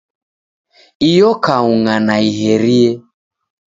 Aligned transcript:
Iyo 1.09 1.29
kaunga 1.45 1.95
naiherie. 2.05 2.91